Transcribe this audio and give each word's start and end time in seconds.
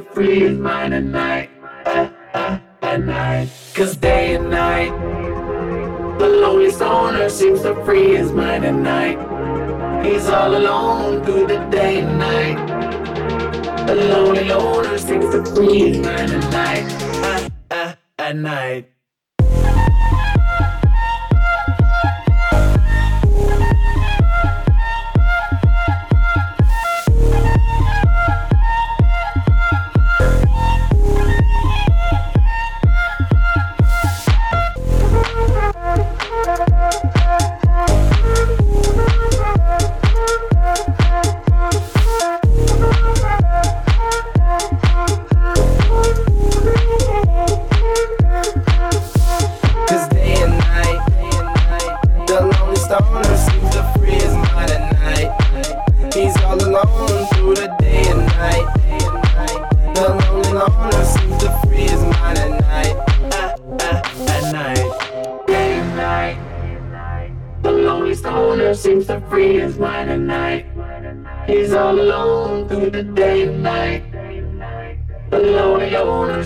Free 0.00 0.40
his 0.40 0.58
mind 0.58 0.94
at 0.94 1.04
night. 1.04 1.50
At 2.82 3.04
night. 3.04 3.48
Cause 3.74 3.96
day 3.96 4.34
and 4.34 4.50
night. 4.50 4.90
The 6.18 6.28
lonely 6.28 6.70
stoner 6.70 7.28
seems 7.28 7.62
to 7.62 7.74
free 7.84 8.16
his 8.16 8.32
mind 8.32 8.64
at 8.64 8.74
night. 8.74 9.18
He's 10.04 10.28
all 10.28 10.56
alone 10.56 11.24
through 11.24 11.46
the 11.46 11.58
day 11.70 12.00
and 12.00 12.18
night. 12.18 13.86
The 13.86 13.94
lonely 13.94 14.44
loner 14.44 14.98
seems 14.98 15.30
to 15.34 15.44
free 15.54 15.90
his 15.90 15.98
mind 15.98 16.32
at 16.32 16.50
night. 16.50 17.92
At 18.18 18.36
night. 18.36 18.90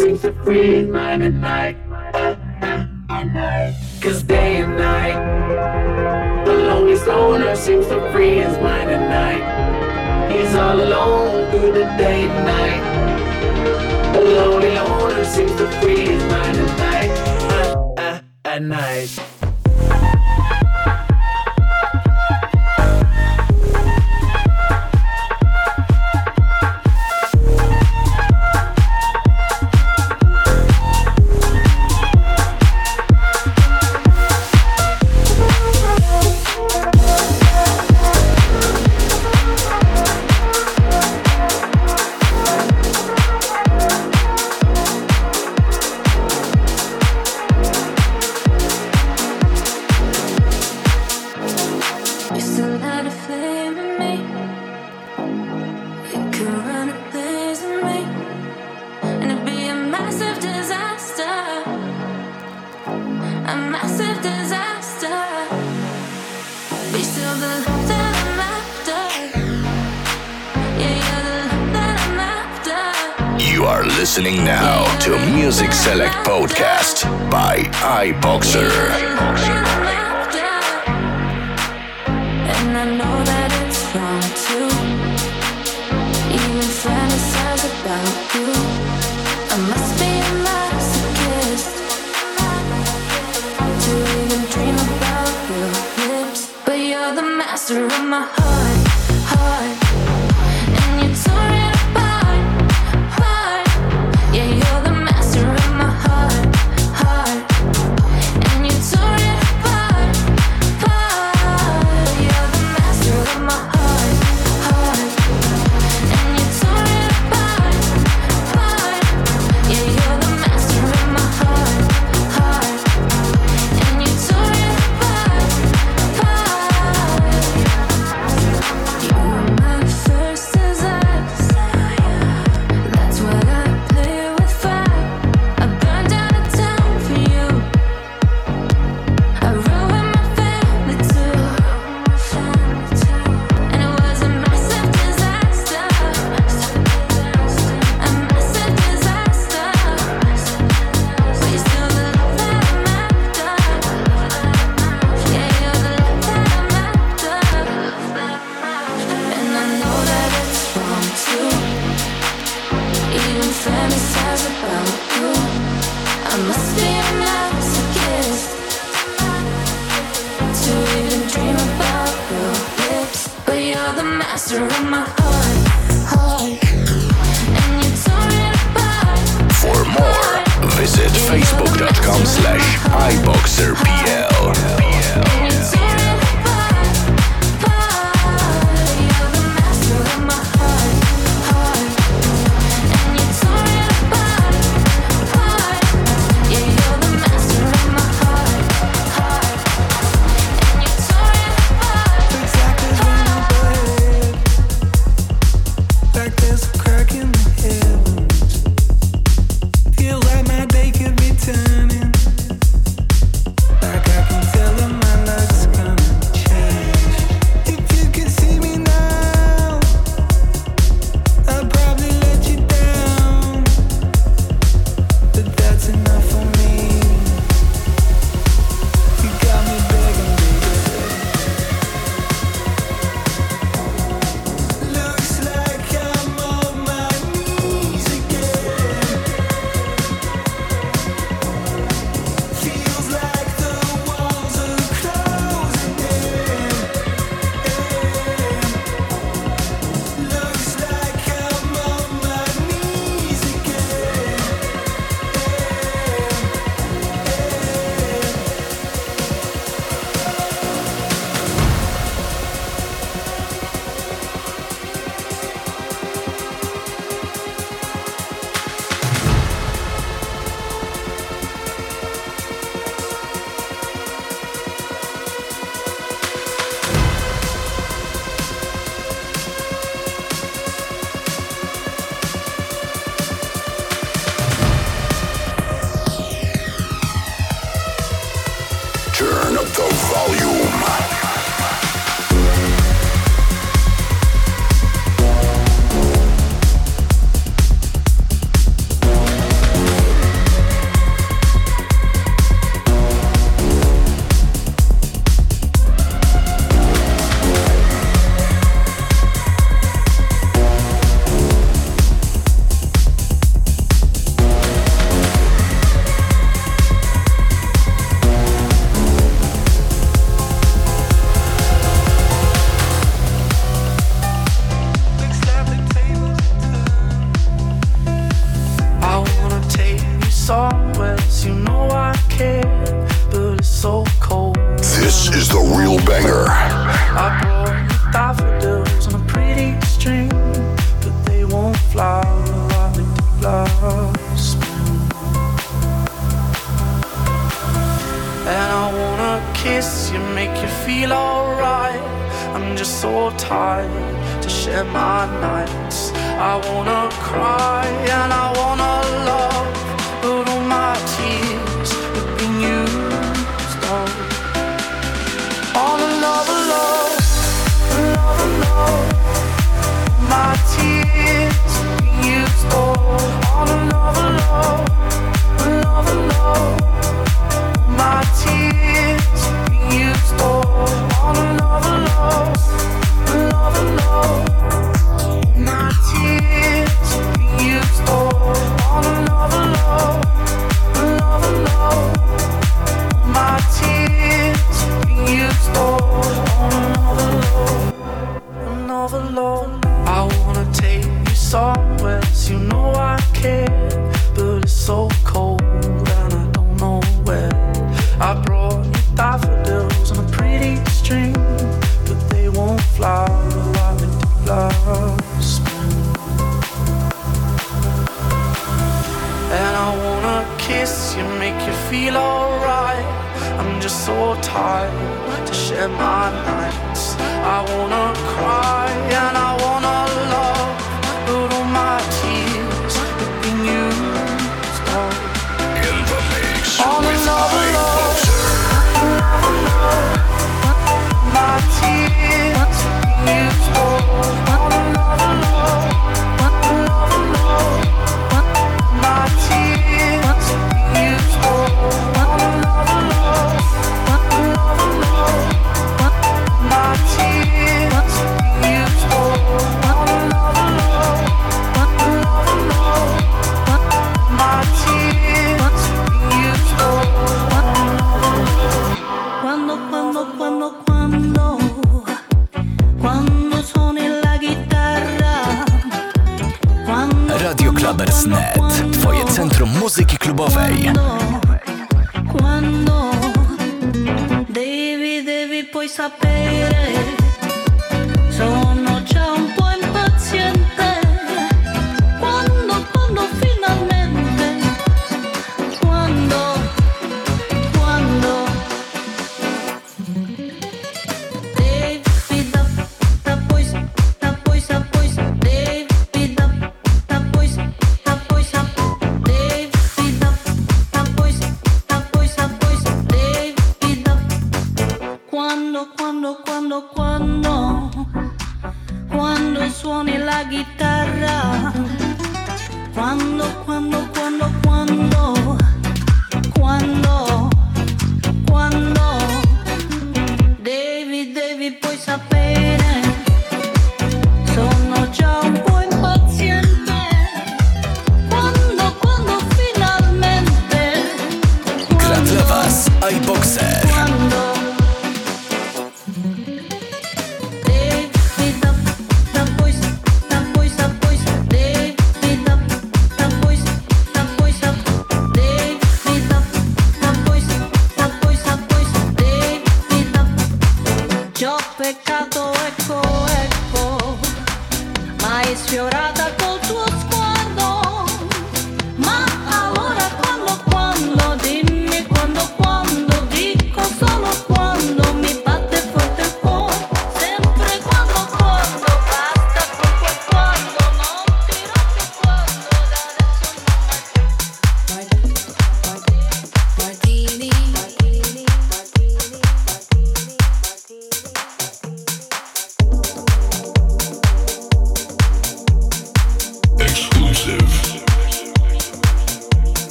Listening 0.00 1.83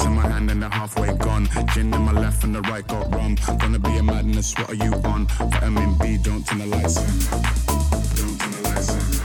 Rocks 0.00 0.06
in 0.06 0.14
my 0.14 0.22
hand 0.22 0.50
and 0.50 0.62
they're 0.62 0.70
halfway 0.70 1.12
gone. 1.16 1.48
Gin 1.74 1.92
in 1.92 2.02
my 2.02 2.12
left 2.12 2.44
and 2.44 2.54
the 2.54 2.60
right 2.62 2.86
got 2.86 3.12
rum. 3.14 3.36
Gonna 3.58 3.78
be 3.78 3.96
a 3.96 4.02
madness, 4.02 4.54
what 4.56 4.70
are 4.70 4.74
you 4.74 4.92
on? 5.04 5.26
Vitamin 5.26 5.96
B, 5.98 6.16
don't 6.16 6.46
turn 6.46 6.58
the 6.58 6.66
lights 6.66 6.96
on. 6.96 7.04
Don't 8.16 8.40
turn 8.40 8.52
the 8.52 8.68
lights 8.68 8.90
on. 8.90 9.19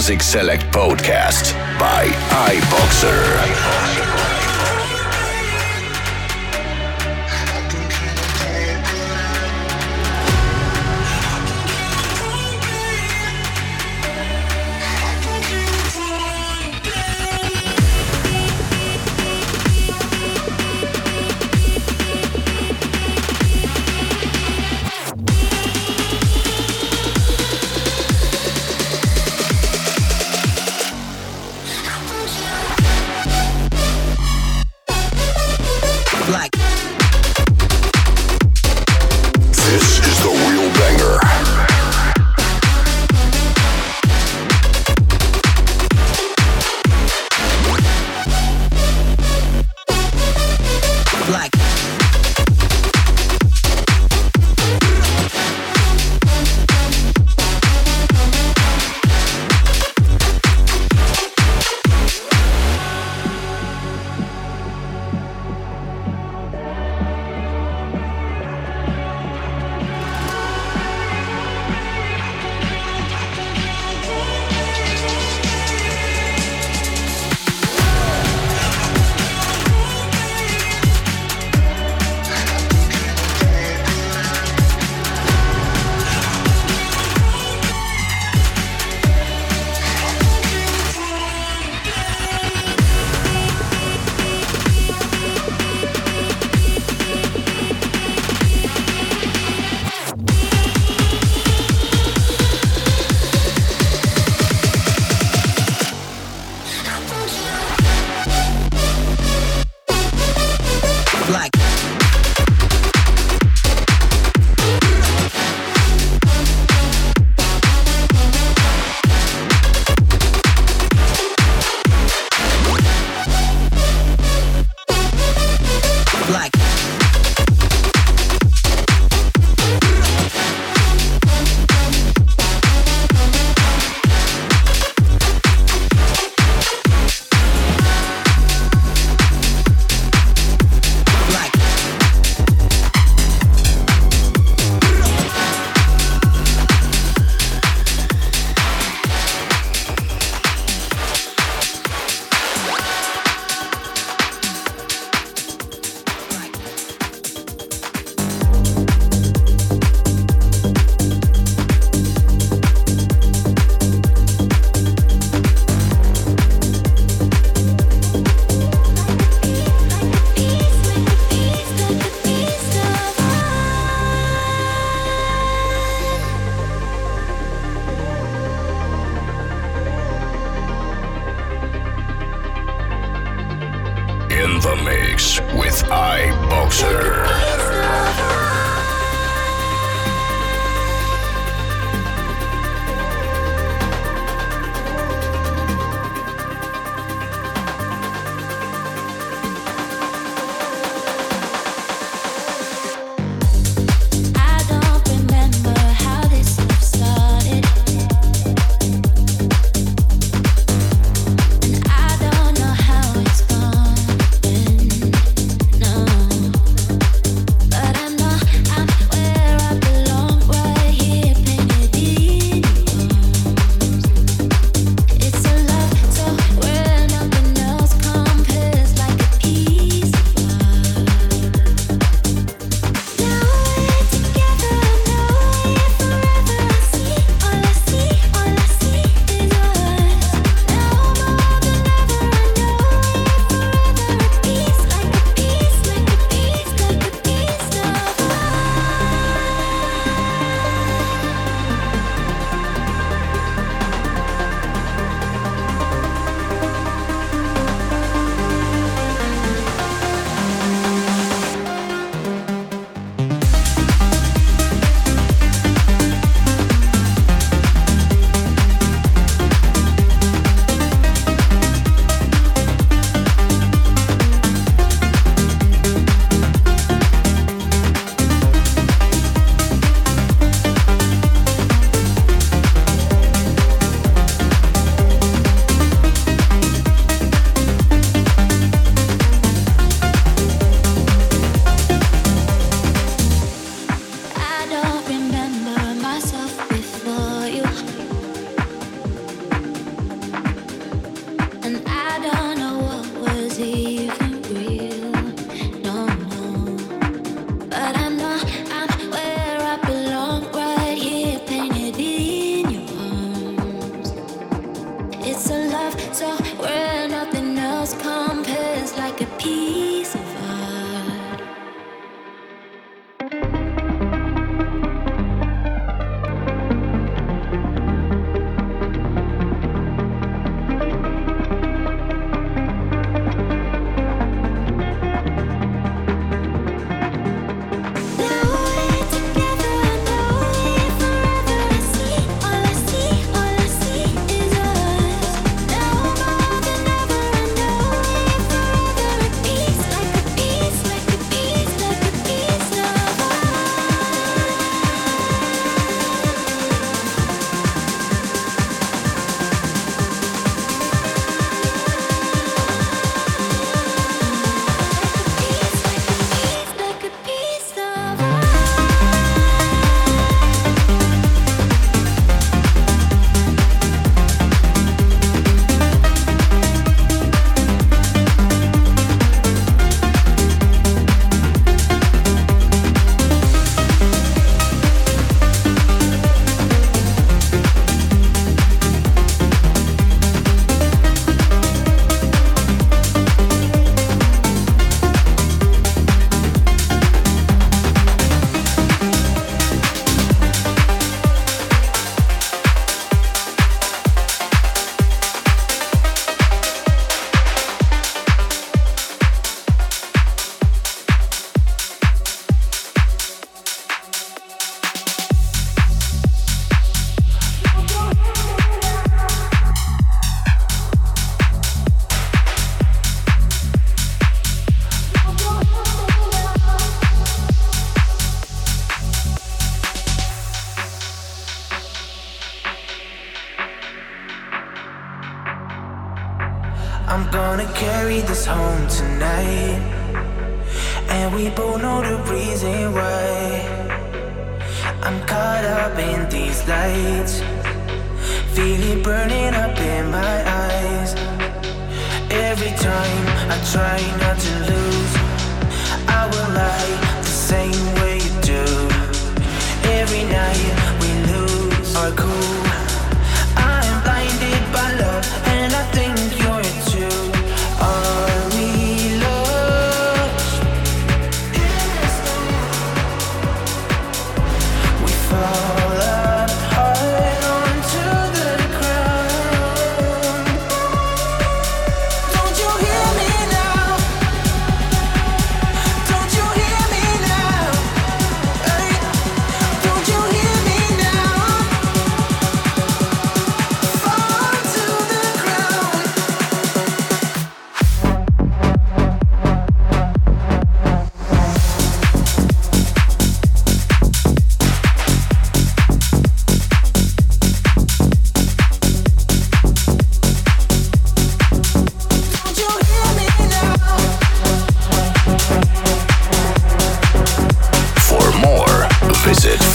Music 0.00 0.22
Select 0.22 0.64
Podcast 0.72 1.52
by 1.78 2.06
iBoxer. 2.06 3.79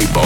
Slash 0.00 0.23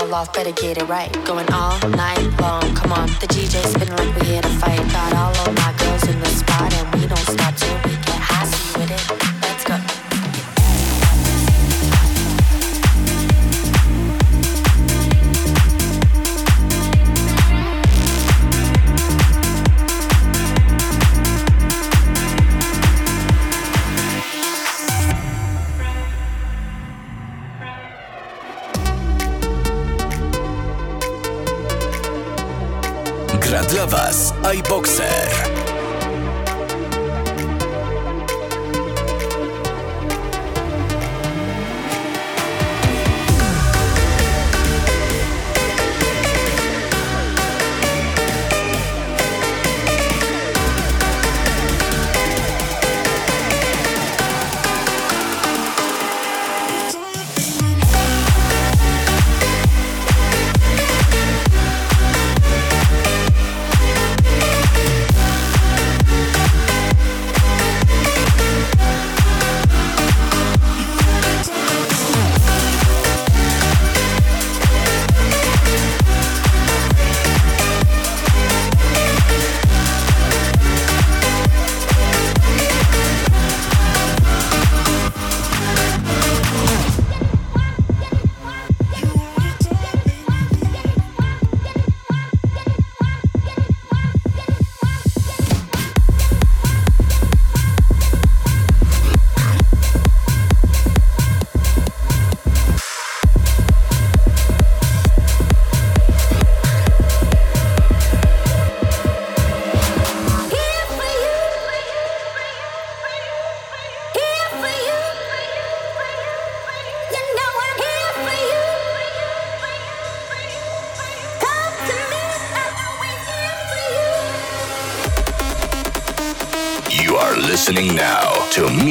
fall 0.00 0.14
off, 0.14 0.32
better 0.32 0.52
get 0.52 0.78
it 0.78 0.88
right. 0.88 1.12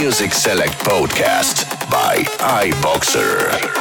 Music 0.06 0.34
Select 0.34 0.77
Podcast 0.86 1.90
by 1.90 2.18
iBoxer. 2.38 3.75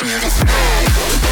You 0.00 1.31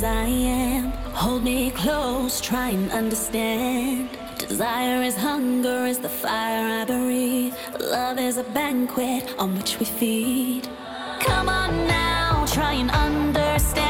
as 0.00 0.04
I 0.04 0.26
am. 0.28 0.92
Hold 1.12 1.42
me 1.44 1.70
close, 1.70 2.40
try 2.40 2.70
and 2.70 2.90
understand. 2.90 4.08
Desire 4.38 5.02
is 5.02 5.14
hunger, 5.16 5.84
is 5.84 5.98
the 5.98 6.08
fire 6.08 6.80
I 6.80 6.84
breathe. 6.86 7.54
Love 7.78 8.18
is 8.18 8.38
a 8.38 8.44
banquet 8.44 9.34
on 9.38 9.56
which 9.56 9.78
we 9.78 9.84
feed. 9.84 10.68
Come 11.20 11.48
on 11.50 11.86
now, 11.86 12.46
try 12.46 12.72
and 12.74 12.90
understand. 12.90 13.89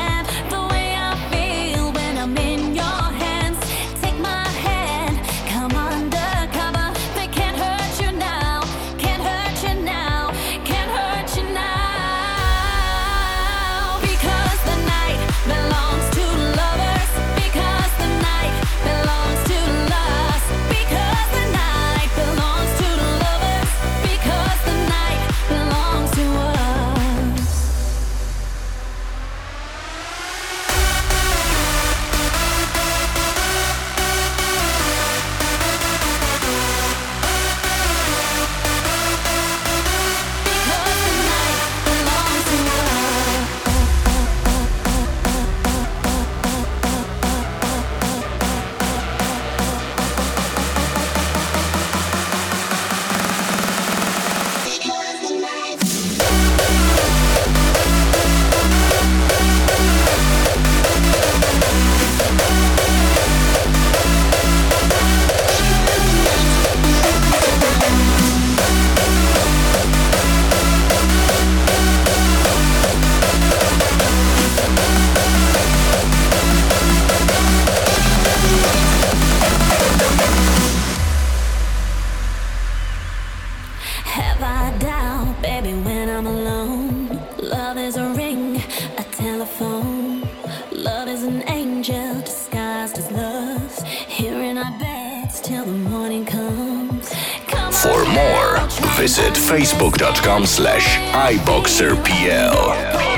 facebook.com 100.41 100.47
slash 100.47 100.99
iboxerpl. 101.12 103.10